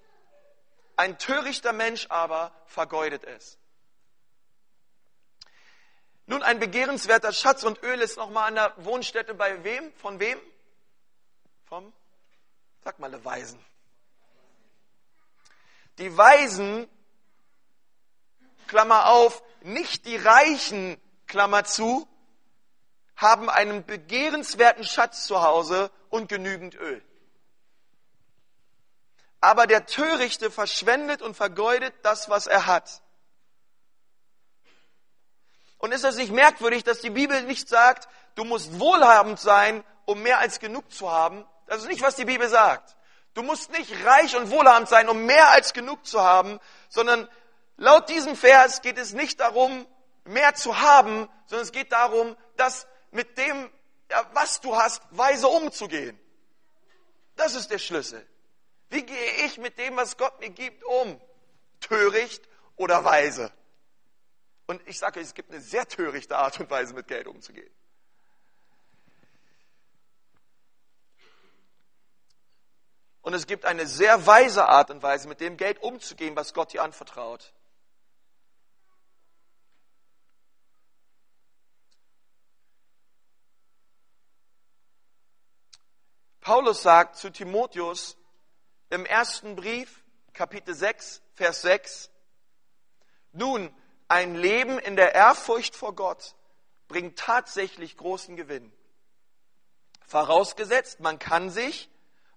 [0.95, 3.57] Ein törichter Mensch aber vergeudet es.
[6.25, 9.91] Nun, ein begehrenswerter Schatz und Öl ist nochmal an der Wohnstätte bei wem?
[9.95, 10.39] Von wem?
[11.65, 11.91] Vom,
[12.83, 13.59] sag mal, der Weisen.
[15.97, 16.87] Die Weisen,
[18.67, 22.07] Klammer auf, nicht die Reichen, Klammer zu,
[23.15, 27.03] haben einen begehrenswerten Schatz zu Hause und genügend Öl.
[29.41, 33.01] Aber der Törichte verschwendet und vergeudet das, was er hat.
[35.79, 40.21] Und ist es nicht merkwürdig, dass die Bibel nicht sagt, du musst wohlhabend sein, um
[40.21, 41.43] mehr als genug zu haben?
[41.65, 42.95] Das ist nicht, was die Bibel sagt.
[43.33, 47.27] Du musst nicht reich und wohlhabend sein, um mehr als genug zu haben, sondern
[47.77, 49.87] laut diesem Vers geht es nicht darum,
[50.23, 53.71] mehr zu haben, sondern es geht darum, dass mit dem,
[54.33, 56.19] was du hast, weise umzugehen.
[57.37, 58.27] Das ist der Schlüssel.
[58.91, 61.19] Wie gehe ich mit dem, was Gott mir gibt, um?
[61.79, 63.51] Töricht oder weise?
[64.67, 67.73] Und ich sage euch, es gibt eine sehr törichte Art und Weise, mit Geld umzugehen.
[73.21, 76.73] Und es gibt eine sehr weise Art und Weise, mit dem Geld umzugehen, was Gott
[76.73, 77.53] dir anvertraut.
[86.41, 88.17] Paulus sagt zu Timotheus,
[88.91, 92.11] im ersten Brief, Kapitel 6, Vers 6.
[93.31, 93.73] Nun,
[94.07, 96.35] ein Leben in der Ehrfurcht vor Gott
[96.89, 98.71] bringt tatsächlich großen Gewinn.
[100.05, 101.89] Vorausgesetzt, man kann sich,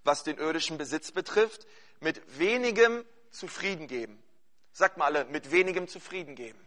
[0.05, 1.67] was den irdischen Besitz betrifft,
[1.99, 4.23] mit wenigem zufrieden geben.
[4.73, 6.61] Sagt mal alle, mit wenigem zufrieden geben.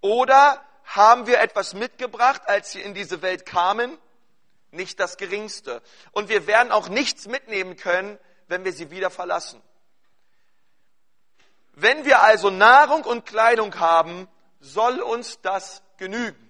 [0.00, 3.98] Oder haben wir etwas mitgebracht, als wir in diese Welt kamen,
[4.70, 5.82] nicht das Geringste.
[6.12, 9.62] Und wir werden auch nichts mitnehmen können, wenn wir sie wieder verlassen.
[11.72, 14.28] Wenn wir also Nahrung und Kleidung haben,
[14.60, 16.44] soll uns das genügen.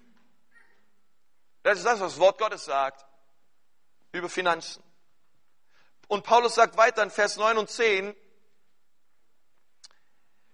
[1.63, 3.05] Das ist das, was das Wort Gottes sagt
[4.13, 4.83] über Finanzen.
[6.07, 8.17] Und Paulus sagt weiter in Vers 9 und 10,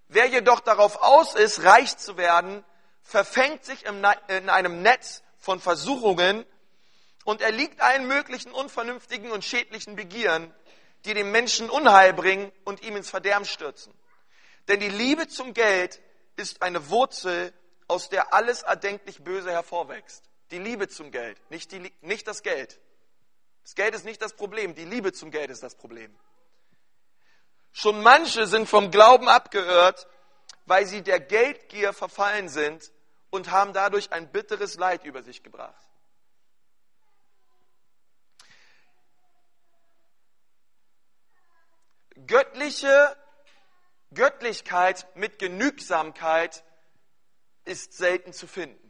[0.09, 2.65] wer jedoch darauf aus ist, reich zu werden,
[3.01, 4.03] verfängt sich in
[4.49, 6.45] einem Netz von Versuchungen
[7.25, 10.53] und er liegt allen möglichen unvernünftigen und schädlichen Begieren,
[11.03, 13.93] die dem Menschen Unheil bringen und ihm ins Verderben stürzen.
[14.69, 16.01] Denn die Liebe zum Geld
[16.37, 17.51] ist eine Wurzel,
[17.87, 20.23] aus der alles erdenklich Böse hervorwächst.
[20.51, 22.79] Die Liebe zum Geld, nicht, die, nicht das Geld.
[23.63, 26.15] Das Geld ist nicht das Problem, die Liebe zum Geld ist das Problem.
[27.73, 30.07] Schon manche sind vom Glauben abgehört,
[30.65, 32.91] weil sie der Geldgier verfallen sind
[33.31, 35.84] und haben dadurch ein bitteres Leid über sich gebracht.
[42.27, 43.15] Göttliche
[44.13, 46.63] Göttlichkeit mit Genügsamkeit
[47.65, 48.81] ist selten zu finden.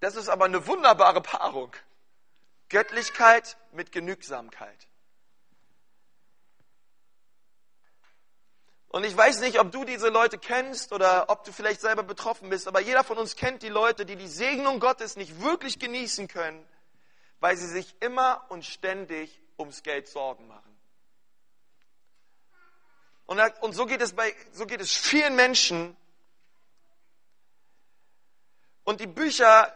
[0.00, 1.74] Das ist aber eine wunderbare Paarung.
[2.68, 4.88] Göttlichkeit mit Genügsamkeit.
[8.88, 12.48] Und ich weiß nicht, ob du diese Leute kennst oder ob du vielleicht selber betroffen
[12.48, 16.28] bist, aber jeder von uns kennt die Leute, die die Segnung Gottes nicht wirklich genießen
[16.28, 16.64] können,
[17.40, 20.74] weil sie sich immer und ständig ums Geld Sorgen machen.
[23.26, 25.96] Und, und so, geht es bei, so geht es vielen Menschen.
[28.84, 29.74] Und die Bücher,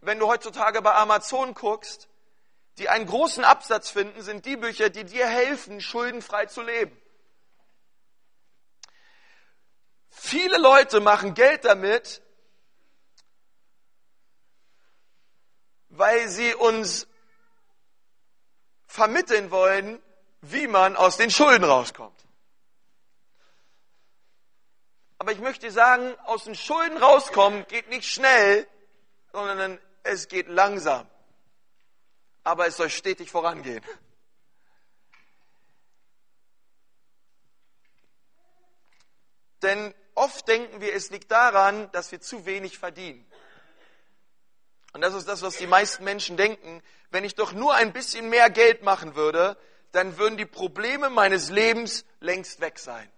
[0.00, 2.08] wenn du heutzutage bei Amazon guckst,
[2.78, 6.96] die einen großen Absatz finden, sind die Bücher, die dir helfen, schuldenfrei zu leben.
[10.10, 12.22] Viele Leute machen Geld damit,
[15.90, 17.06] weil sie uns
[18.98, 20.02] vermitteln wollen,
[20.40, 22.20] wie man aus den Schulden rauskommt.
[25.18, 28.66] Aber ich möchte sagen, aus den Schulden rauskommen geht nicht schnell,
[29.32, 31.08] sondern es geht langsam.
[32.42, 33.84] Aber es soll stetig vorangehen.
[39.62, 43.27] Denn oft denken wir, es liegt daran, dass wir zu wenig verdienen.
[44.92, 46.82] Und das ist das, was die meisten Menschen denken.
[47.10, 49.56] Wenn ich doch nur ein bisschen mehr Geld machen würde,
[49.92, 53.10] dann würden die Probleme meines Lebens längst weg sein.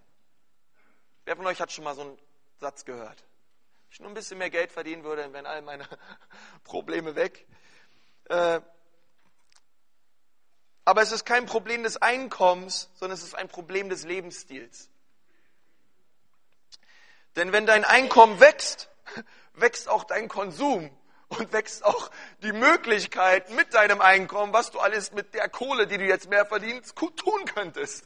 [1.25, 2.17] Wer von euch hat schon mal so einen
[2.59, 3.19] Satz gehört?
[3.19, 5.85] Wenn ich nur ein bisschen mehr Geld verdienen würde, dann wären all meine
[6.63, 7.45] Probleme weg.
[8.25, 8.61] Äh,
[10.83, 14.89] aber es ist kein Problem des Einkommens, sondern es ist ein Problem des Lebensstils.
[17.35, 18.89] Denn wenn dein Einkommen wächst,
[19.53, 20.89] wächst auch dein Konsum
[21.37, 22.11] und wächst auch
[22.43, 26.45] die Möglichkeit mit deinem Einkommen, was du alles mit der Kohle, die du jetzt mehr
[26.45, 28.05] verdienst, tun könntest.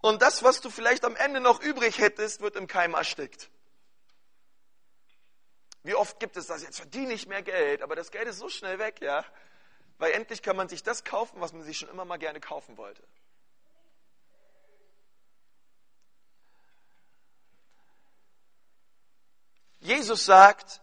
[0.00, 3.50] Und das, was du vielleicht am Ende noch übrig hättest, wird im Keim erstickt.
[5.82, 6.62] Wie oft gibt es das?
[6.62, 9.24] Jetzt verdiene ich mehr Geld, aber das Geld ist so schnell weg, ja?
[9.98, 12.76] Weil endlich kann man sich das kaufen, was man sich schon immer mal gerne kaufen
[12.76, 13.02] wollte.
[19.80, 20.82] Jesus sagt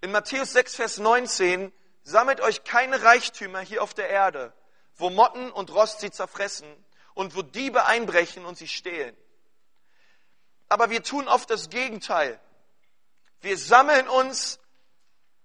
[0.00, 4.54] in Matthäus 6, Vers 19, sammelt euch keine Reichtümer hier auf der Erde,
[4.96, 6.66] wo Motten und Rost sie zerfressen
[7.14, 9.14] und wo Diebe einbrechen und sie stehlen.
[10.70, 12.40] Aber wir tun oft das Gegenteil.
[13.40, 14.58] Wir sammeln uns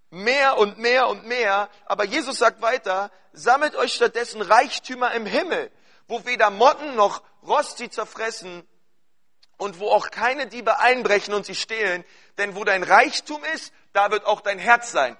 [0.09, 5.71] mehr und mehr und mehr, aber Jesus sagt weiter, sammelt euch stattdessen Reichtümer im Himmel,
[6.07, 8.65] wo weder Motten noch Rost sie zerfressen
[9.57, 12.03] und wo auch keine Diebe einbrechen und sie stehlen,
[12.37, 15.17] denn wo dein Reichtum ist, da wird auch dein Herz sein.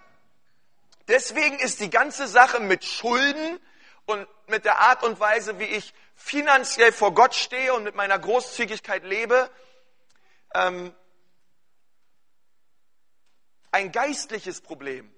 [1.07, 3.59] Deswegen ist die ganze Sache mit Schulden
[4.05, 8.17] und mit der Art und Weise, wie ich finanziell vor Gott stehe und mit meiner
[8.17, 9.49] Großzügigkeit lebe,
[10.53, 10.93] ähm,
[13.71, 15.13] ein geistliches Problem.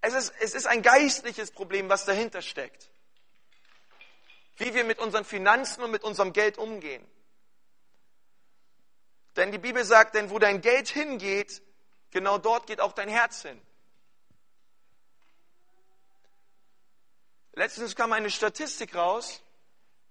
[0.00, 2.90] Es ist, es ist ein geistliches Problem, was dahinter steckt
[4.56, 7.06] wie wir mit unseren Finanzen und mit unserem Geld umgehen.
[9.36, 11.62] Denn die Bibel sagt, denn wo dein Geld hingeht,
[12.10, 13.60] genau dort geht auch dein Herz hin.
[17.52, 19.42] Letztens kam eine Statistik raus,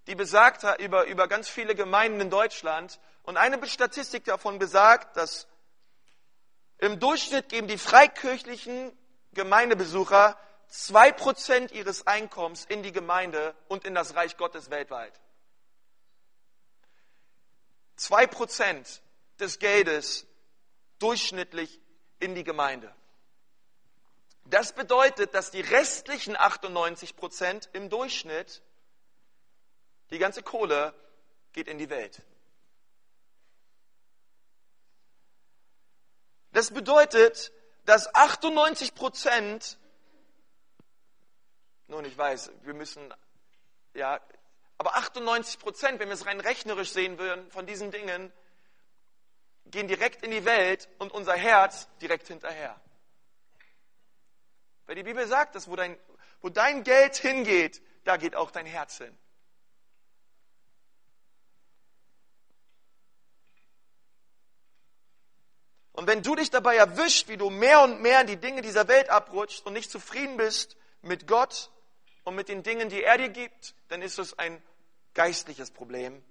[0.08, 3.00] die besagt hat über, über ganz viele Gemeinden in Deutschland.
[3.24, 5.48] Und eine Statistik davon besagt, dass
[6.78, 8.96] im Durchschnitt geben die freikirchlichen
[9.34, 15.20] Gemeindebesucher zwei Prozent ihres Einkommens in die Gemeinde und in das Reich Gottes weltweit.
[17.96, 19.02] Zwei Prozent
[19.40, 20.26] des Geldes
[21.00, 21.80] durchschnittlich
[22.20, 22.94] in die Gemeinde.
[24.46, 28.62] Das bedeutet, dass die restlichen 98 Prozent im Durchschnitt,
[30.12, 30.94] die ganze Kohle
[31.52, 32.22] geht in die Welt.
[36.52, 37.52] Das bedeutet,
[37.86, 39.78] dass 98 Prozent
[41.88, 43.14] nun, ich weiß, wir müssen,
[43.94, 44.20] ja,
[44.78, 48.32] aber 98 Prozent, wenn wir es rein rechnerisch sehen würden, von diesen Dingen,
[49.66, 52.80] gehen direkt in die Welt und unser Herz direkt hinterher.
[54.86, 55.98] Weil die Bibel sagt, dass wo dein,
[56.42, 59.18] wo dein Geld hingeht, da geht auch dein Herz hin.
[65.94, 68.90] Und wenn du dich dabei erwischt, wie du mehr und mehr in die Dinge dieser
[68.90, 71.72] Welt abrutschst und nicht zufrieden bist mit Gott
[72.26, 74.62] und mit den Dingen, die er dir gibt, dann ist es ein
[75.14, 76.22] geistliches Problem.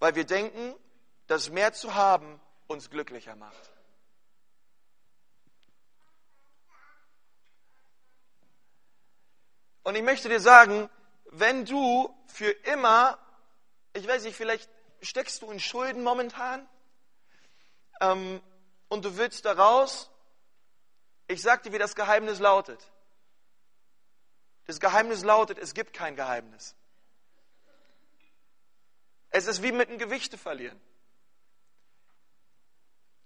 [0.00, 0.74] Weil wir denken,
[1.28, 3.70] dass mehr zu haben uns glücklicher macht.
[9.82, 10.88] Und ich möchte dir sagen,
[11.26, 13.18] wenn du für immer,
[13.92, 14.68] ich weiß nicht, vielleicht
[15.02, 16.66] steckst du in Schulden momentan
[18.00, 18.42] ähm,
[18.88, 20.10] und du willst da raus.
[21.28, 22.90] Ich sag dir, wie das Geheimnis lautet.
[24.70, 26.76] Das Geheimnis lautet, es gibt kein Geheimnis.
[29.30, 30.80] Es ist wie mit einem Gewichte verlieren.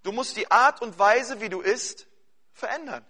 [0.05, 2.07] Du musst die Art und Weise, wie du isst,
[2.55, 3.05] verändern.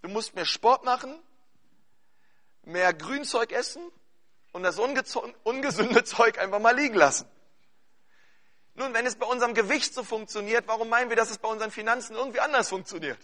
[0.00, 1.16] Du musst mehr Sport machen,
[2.62, 3.88] mehr Grünzeug essen
[4.50, 7.28] und das ungesunde Zeug einfach mal liegen lassen.
[8.74, 11.70] Nun, wenn es bei unserem Gewicht so funktioniert, warum meinen wir, dass es bei unseren
[11.70, 13.20] Finanzen irgendwie anders funktioniert?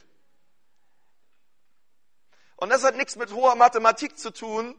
[2.59, 4.75] Und das hat nichts mit hoher Mathematik zu tun,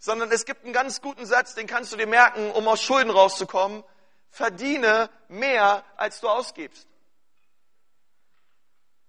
[0.00, 3.10] sondern es gibt einen ganz guten Satz, den kannst du dir merken, um aus Schulden
[3.10, 3.84] rauszukommen.
[4.30, 6.88] Verdiene mehr, als du ausgibst.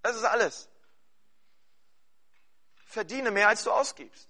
[0.04, 0.70] Das ist alles.
[2.86, 4.28] Verdiene mehr, als du ausgibst.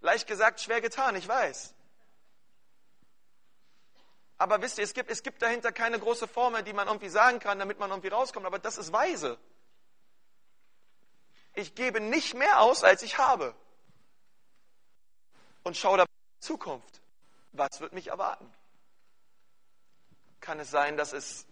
[0.00, 1.72] Leicht gesagt, schwer getan, ich weiß.
[4.38, 7.38] Aber wisst ihr, es gibt, es gibt dahinter keine große Formel, die man irgendwie sagen
[7.38, 8.44] kann, damit man irgendwie rauskommt.
[8.44, 9.38] Aber das ist weise.
[11.54, 13.54] Ich gebe nicht mehr aus, als ich habe.
[15.62, 17.00] Und schaue dabei in die Zukunft.
[17.52, 18.52] Was wird mich erwarten?
[20.40, 21.46] Kann es sein, dass es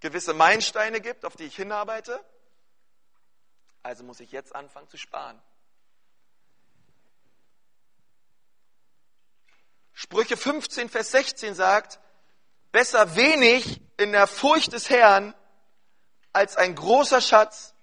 [0.00, 2.24] gewisse Meilensteine gibt, auf die ich hinarbeite?
[3.82, 5.40] Also muss ich jetzt anfangen zu sparen.
[9.92, 12.00] Sprüche 15, Vers 16 sagt,
[12.70, 15.34] besser wenig in der Furcht des Herrn
[16.32, 17.75] als ein großer Schatz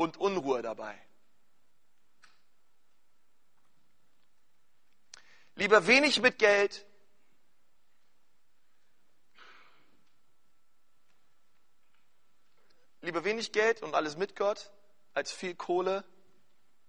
[0.00, 0.98] und Unruhe dabei.
[5.56, 6.86] Lieber wenig mit Geld
[13.02, 14.72] lieber wenig Geld und alles mit Gott
[15.12, 16.02] als viel Kohle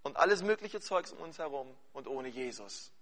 [0.03, 2.93] und alles mögliche Zeugs um uns herum und ohne Jesus.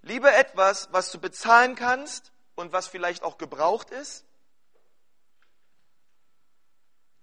[0.00, 4.24] Lieber etwas, was du bezahlen kannst und was vielleicht auch gebraucht ist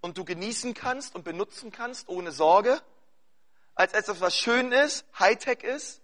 [0.02, 2.82] und du genießen kannst und benutzen kannst ohne Sorge,
[3.76, 6.02] als etwas, was schön ist, Hightech ist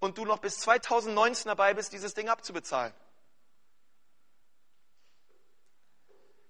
[0.00, 2.92] und du noch bis 2019 dabei bist, dieses Ding abzubezahlen.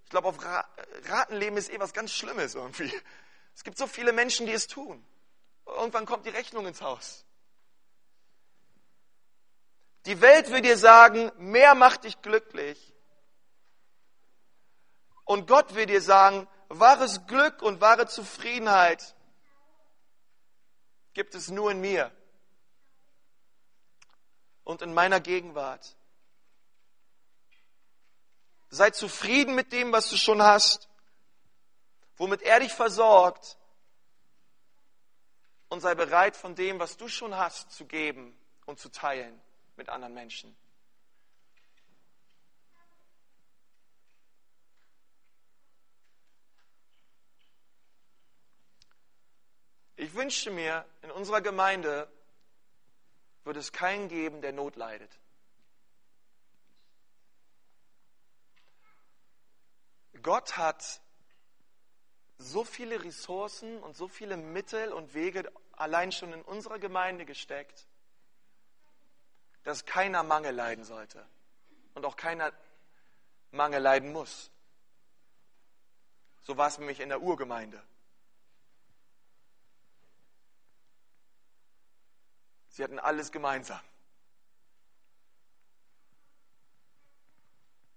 [0.05, 0.39] Ich glaube, auf
[1.09, 2.93] Ratenleben ist eh was ganz Schlimmes irgendwie.
[3.55, 5.05] Es gibt so viele Menschen, die es tun.
[5.67, 7.25] Irgendwann kommt die Rechnung ins Haus.
[10.07, 12.95] Die Welt will dir sagen, mehr macht dich glücklich.
[15.25, 19.15] Und Gott will dir sagen, wahres Glück und wahre Zufriedenheit
[21.13, 22.11] gibt es nur in mir
[24.65, 25.97] und in meiner Gegenwart.
[28.69, 30.89] Sei zufrieden mit dem, was du schon hast,
[32.17, 33.57] womit er dich versorgt
[35.69, 38.37] und sei bereit, von dem, was du schon hast, zu geben
[38.67, 39.41] und zu teilen
[39.77, 40.57] mit anderen Menschen.
[49.97, 52.07] Ich wünschte mir, in unserer Gemeinde
[53.45, 55.11] würde es keinen geben, der Not leidet.
[60.23, 61.01] Gott hat
[62.39, 67.87] so viele Ressourcen und so viele Mittel und Wege allein schon in unserer Gemeinde gesteckt,
[69.63, 71.27] dass keiner Mangel leiden sollte
[71.95, 72.53] und auch keiner
[73.51, 74.51] Mangel leiden muss.
[76.43, 77.83] So war es nämlich in der Urgemeinde.
[82.77, 83.81] Sie hatten alles gemeinsam.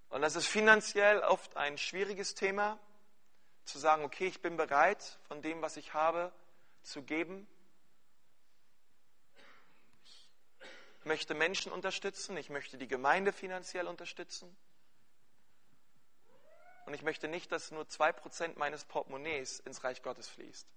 [0.07, 2.79] Und das ist finanziell oft ein schwieriges Thema,
[3.65, 6.31] zu sagen, okay, ich bin bereit, von dem, was ich habe,
[6.81, 7.45] zu geben.
[10.05, 10.29] Ich
[11.03, 14.55] möchte Menschen unterstützen, ich möchte die Gemeinde finanziell unterstützen.
[16.85, 20.69] Und ich möchte nicht, dass nur zwei Prozent meines Portemonnaies ins Reich Gottes fließt.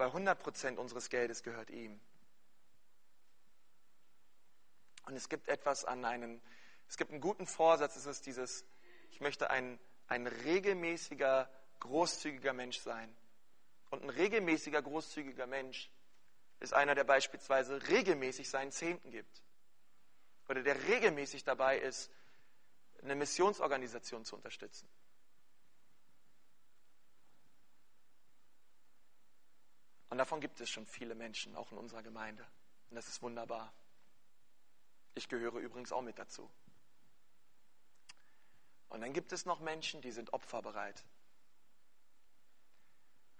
[0.00, 2.00] Weil 100 Prozent unseres Geldes gehört ihm.
[5.04, 6.40] Und es gibt etwas an einen,
[6.88, 8.64] es gibt einen guten Vorsatz, es ist dieses,
[9.10, 13.14] ich möchte ein, ein regelmäßiger, großzügiger Mensch sein.
[13.90, 15.90] Und ein regelmäßiger, großzügiger Mensch
[16.60, 19.42] ist einer, der beispielsweise regelmäßig seinen Zehnten gibt.
[20.48, 22.10] Oder der regelmäßig dabei ist,
[23.02, 24.88] eine Missionsorganisation zu unterstützen.
[30.10, 32.44] Und davon gibt es schon viele Menschen, auch in unserer Gemeinde.
[32.90, 33.72] Und das ist wunderbar.
[35.14, 36.50] Ich gehöre übrigens auch mit dazu.
[38.88, 41.04] Und dann gibt es noch Menschen, die sind opferbereit.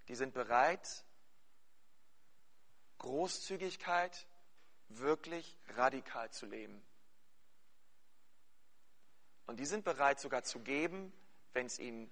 [0.07, 1.03] Die sind bereit,
[2.99, 4.25] Großzügigkeit
[4.87, 6.81] wirklich radikal zu leben.
[9.45, 11.11] Und die sind bereit sogar zu geben,
[11.51, 12.09] wenn es ihnen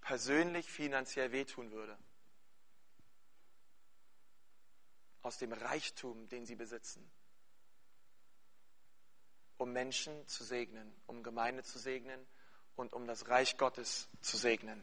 [0.00, 1.98] persönlich finanziell wehtun würde.
[5.22, 7.08] Aus dem Reichtum, den sie besitzen.
[9.58, 12.26] Um Menschen zu segnen, um Gemeinde zu segnen
[12.76, 14.82] und um das Reich Gottes zu segnen.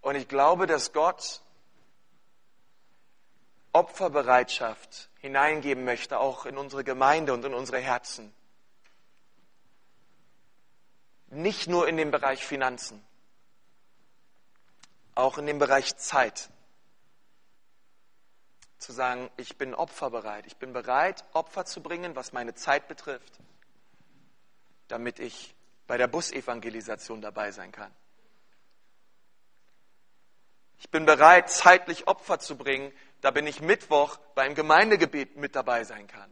[0.00, 1.42] Und ich glaube, dass Gott
[3.72, 8.32] Opferbereitschaft hineingeben möchte, auch in unsere Gemeinde und in unsere Herzen.
[11.28, 13.04] Nicht nur in dem Bereich Finanzen,
[15.18, 16.48] auch in dem Bereich Zeit.
[18.78, 20.46] Zu sagen, ich bin opferbereit.
[20.46, 23.40] Ich bin bereit, Opfer zu bringen, was meine Zeit betrifft,
[24.86, 25.56] damit ich
[25.88, 27.92] bei der Busevangelisation dabei sein kann.
[30.78, 35.82] Ich bin bereit, zeitlich Opfer zu bringen, da bin ich Mittwoch beim Gemeindegebet mit dabei
[35.82, 36.30] sein kann.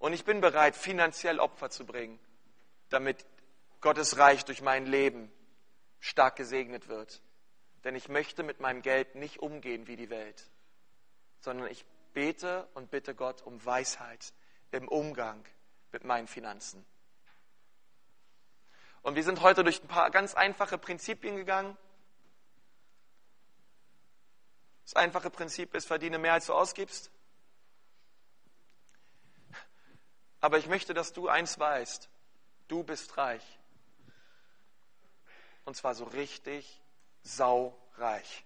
[0.00, 2.18] Und ich bin bereit, finanziell Opfer zu bringen,
[2.88, 3.24] damit
[3.80, 5.30] Gottes Reich durch mein Leben
[6.04, 7.22] stark gesegnet wird.
[7.82, 10.50] Denn ich möchte mit meinem Geld nicht umgehen wie die Welt,
[11.40, 14.34] sondern ich bete und bitte Gott um Weisheit
[14.70, 15.42] im Umgang
[15.92, 16.84] mit meinen Finanzen.
[19.02, 21.76] Und wir sind heute durch ein paar ganz einfache Prinzipien gegangen.
[24.84, 27.10] Das einfache Prinzip ist, verdiene mehr, als du ausgibst.
[30.40, 32.10] Aber ich möchte, dass du eins weißt.
[32.68, 33.58] Du bist reich.
[35.64, 36.80] Und zwar so richtig
[37.22, 38.44] saureich.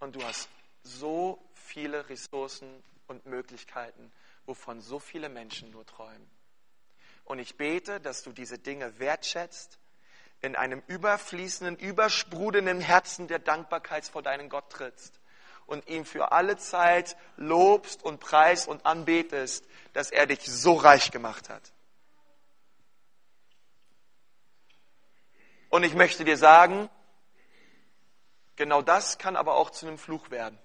[0.00, 0.48] Und du hast
[0.82, 4.12] so viele Ressourcen und Möglichkeiten,
[4.44, 6.30] wovon so viele Menschen nur träumen.
[7.24, 9.78] Und ich bete, dass du diese Dinge wertschätzt,
[10.42, 15.18] in einem überfließenden, übersprudelnden Herzen der Dankbarkeit vor deinen Gott trittst
[15.66, 21.10] und ihm für alle Zeit lobst und preist und anbetest, dass er dich so reich
[21.10, 21.72] gemacht hat.
[25.68, 26.88] Und ich möchte dir sagen,
[28.56, 30.58] genau das kann aber auch zu einem Fluch werden.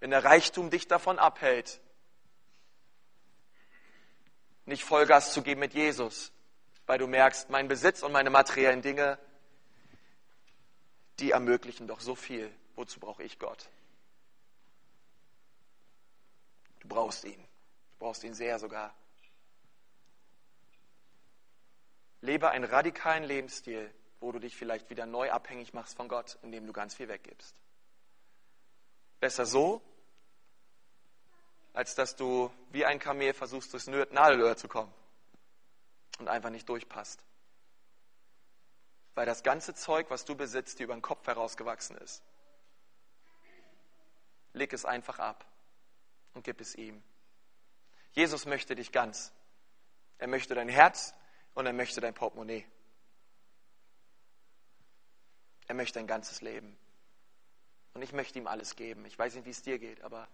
[0.00, 1.80] Wenn der Reichtum dich davon abhält,
[4.66, 6.32] nicht Vollgas zu geben mit Jesus,
[6.86, 9.18] weil du merkst, mein Besitz und meine materiellen Dinge,
[11.18, 12.52] die ermöglichen doch so viel.
[12.74, 13.68] Wozu brauche ich Gott?
[16.80, 17.40] Du brauchst ihn.
[17.40, 18.94] Du brauchst ihn sehr sogar.
[22.20, 26.66] Lebe einen radikalen Lebensstil, wo du dich vielleicht wieder neu abhängig machst von Gott, indem
[26.66, 27.54] du ganz viel weggibst.
[29.20, 29.82] Besser so,
[31.72, 34.92] als dass du wie ein Kamel versuchst, durchs Nadelöhr zu kommen
[36.18, 37.22] und einfach nicht durchpasst.
[39.14, 42.22] Weil das ganze Zeug, was du besitzt, dir über den Kopf herausgewachsen ist.
[44.52, 45.46] Leg es einfach ab
[46.32, 47.02] und gib es ihm.
[48.12, 49.32] Jesus möchte dich ganz.
[50.18, 51.14] Er möchte dein Herz
[51.56, 52.64] und er möchte dein Portemonnaie.
[55.66, 56.76] Er möchte dein ganzes Leben.
[57.94, 59.06] Und ich möchte ihm alles geben.
[59.06, 60.28] Ich weiß nicht, wie es dir geht, aber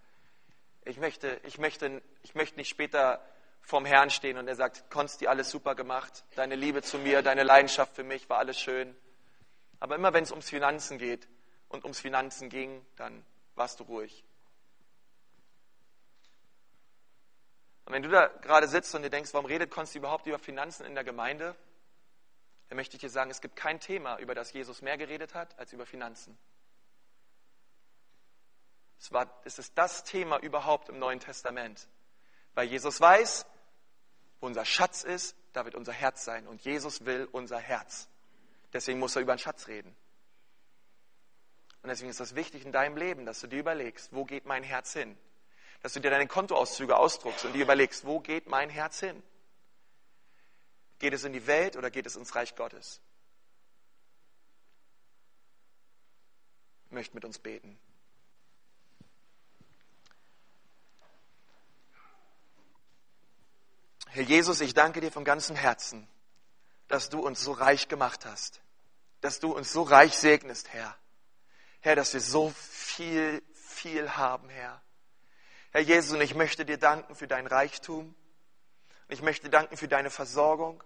[0.85, 3.25] ich möchte, ich möchte, ich möchte nicht später
[3.61, 7.45] vorm Herrn stehen und er sagt, Konsti, alles super gemacht, deine Liebe zu mir, deine
[7.45, 8.97] Leidenschaft für mich war alles schön.
[9.79, 11.29] Aber immer wenn es ums Finanzen geht
[11.69, 14.25] und ums Finanzen ging, dann warst du ruhig.
[17.85, 20.87] Und wenn du da gerade sitzt und dir denkst, warum redet Konsti überhaupt über Finanzen
[20.87, 21.57] in der Gemeinde,
[22.69, 25.59] dann möchte ich dir sagen, es gibt kein Thema, über das Jesus mehr geredet hat,
[25.59, 26.39] als über Finanzen.
[28.99, 31.89] Es, war, es ist das Thema überhaupt im Neuen Testament.
[32.55, 33.47] Weil Jesus weiß,
[34.41, 36.47] wo unser Schatz ist, da wird unser Herz sein.
[36.47, 38.09] Und Jesus will unser Herz.
[38.73, 39.95] Deswegen muss er über den Schatz reden.
[41.83, 44.63] Und deswegen ist das wichtig in deinem Leben, dass du dir überlegst, wo geht mein
[44.63, 45.19] Herz hin?
[45.83, 49.23] Dass du dir deine Kontoauszüge ausdruckst und dir überlegst, wo geht mein Herz hin?
[51.01, 53.01] Geht es in die Welt oder geht es ins Reich Gottes?
[56.87, 57.79] Ich möchte mit uns beten.
[64.11, 66.07] Herr Jesus, ich danke dir von ganzem Herzen,
[66.87, 68.61] dass du uns so reich gemacht hast,
[69.23, 70.95] dass du uns so reich segnest, Herr.
[71.81, 74.83] Herr, dass wir so viel, viel haben, Herr.
[75.73, 78.15] Herr Jesus, und ich möchte dir danken für dein Reichtum.
[79.09, 80.85] Und ich möchte danken für deine Versorgung.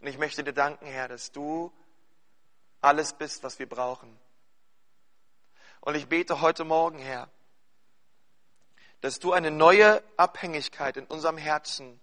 [0.00, 1.72] Und ich möchte dir danken, Herr, dass du
[2.80, 4.16] alles bist, was wir brauchen.
[5.80, 7.28] Und ich bete heute Morgen, Herr,
[9.00, 12.00] dass du eine neue Abhängigkeit in unserem Herzen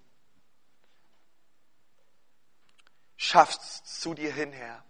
[3.15, 4.83] schaffst zu dir hin, Herr.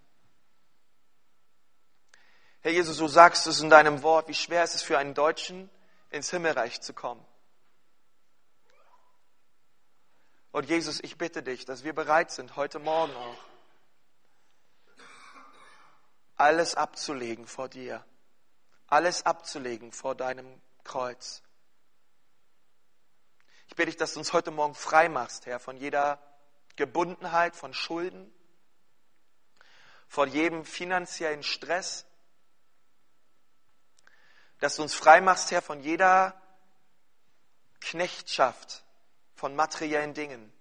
[2.62, 5.70] Herr Jesus, du sagst es in deinem Wort, wie schwer ist es für einen Deutschen,
[6.12, 7.26] ins Himmelreich zu kommen.
[10.52, 13.38] Und Jesus, ich bitte dich, dass wir bereit sind, heute Morgen auch,
[16.36, 18.06] alles abzulegen vor dir,
[18.88, 21.42] alles abzulegen vor deinem Kreuz.
[23.68, 26.20] Ich bitte dich, dass du uns heute Morgen frei machst, Herr, von jeder
[26.76, 28.34] Gebundenheit, von Schulden,
[30.10, 32.06] von jedem finanziellen Stress,
[34.62, 36.40] dass du uns frei machst, Herr, von jeder
[37.82, 38.84] Knechtschaft,
[39.34, 40.54] von materiellen Dingen.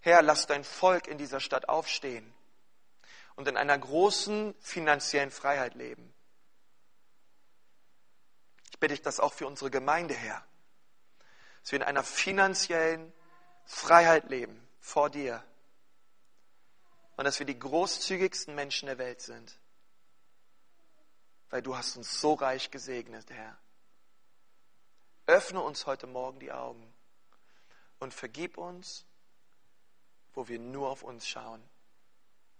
[0.00, 2.34] Herr, lass dein Volk in dieser Stadt aufstehen
[3.36, 6.12] und in einer großen finanziellen Freiheit leben.
[8.72, 10.44] Ich bitte dich das auch für unsere Gemeinde, Herr,
[11.62, 13.12] dass wir in einer finanziellen
[13.66, 15.44] Freiheit leben vor dir
[17.16, 19.56] und dass wir die großzügigsten Menschen der Welt sind,
[21.54, 23.56] weil du hast uns so reich gesegnet, Herr.
[25.26, 26.92] Öffne uns heute Morgen die Augen
[28.00, 29.06] und vergib uns,
[30.32, 31.62] wo wir nur auf uns schauen.